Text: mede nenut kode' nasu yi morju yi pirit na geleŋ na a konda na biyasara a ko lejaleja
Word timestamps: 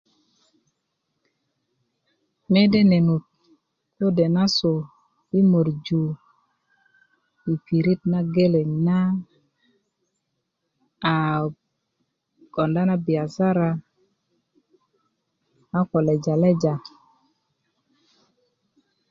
mede 2.51 2.81
nenut 2.89 3.25
kode' 3.97 4.33
nasu 4.35 4.73
yi 5.31 5.39
morju 5.51 6.03
yi 7.45 7.53
pirit 7.65 8.01
na 8.11 8.19
geleŋ 8.33 8.69
na 8.87 8.97
a 11.11 11.13
konda 12.53 12.81
na 12.87 12.95
biyasara 13.05 13.69
a 15.77 15.79
ko 15.89 15.97
lejaleja 16.07 16.73